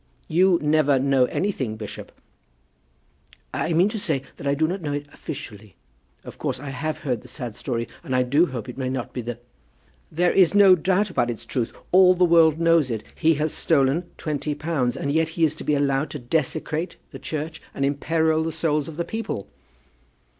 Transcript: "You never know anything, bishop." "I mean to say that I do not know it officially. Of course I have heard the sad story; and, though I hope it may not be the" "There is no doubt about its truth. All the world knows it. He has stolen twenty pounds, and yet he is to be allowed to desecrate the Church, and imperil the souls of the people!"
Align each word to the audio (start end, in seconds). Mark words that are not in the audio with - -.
"You 0.27 0.57
never 0.63 0.97
know 0.97 1.25
anything, 1.25 1.75
bishop." 1.77 2.11
"I 3.53 3.71
mean 3.73 3.87
to 3.89 3.99
say 3.99 4.23
that 4.37 4.47
I 4.47 4.55
do 4.55 4.67
not 4.67 4.81
know 4.81 4.93
it 4.93 5.05
officially. 5.13 5.75
Of 6.23 6.39
course 6.39 6.59
I 6.59 6.69
have 6.71 6.97
heard 7.05 7.21
the 7.21 7.27
sad 7.27 7.55
story; 7.55 7.87
and, 8.03 8.11
though 8.15 8.47
I 8.47 8.49
hope 8.51 8.67
it 8.67 8.79
may 8.79 8.89
not 8.89 9.13
be 9.13 9.21
the" 9.21 9.37
"There 10.11 10.33
is 10.33 10.55
no 10.55 10.73
doubt 10.73 11.11
about 11.11 11.29
its 11.29 11.45
truth. 11.45 11.71
All 11.91 12.15
the 12.15 12.25
world 12.25 12.59
knows 12.59 12.89
it. 12.89 13.03
He 13.13 13.35
has 13.35 13.53
stolen 13.53 14.09
twenty 14.17 14.55
pounds, 14.55 14.97
and 14.97 15.11
yet 15.11 15.29
he 15.37 15.43
is 15.43 15.53
to 15.57 15.63
be 15.63 15.75
allowed 15.75 16.09
to 16.09 16.17
desecrate 16.17 16.95
the 17.11 17.19
Church, 17.19 17.61
and 17.75 17.85
imperil 17.85 18.43
the 18.43 18.51
souls 18.51 18.87
of 18.87 18.97
the 18.97 19.05
people!" 19.05 19.49